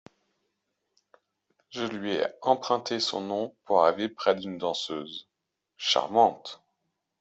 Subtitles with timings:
[1.69, 5.29] Je lui ai emprunté son nom pour arriver près d’une danseuse…
[5.77, 6.63] charmante!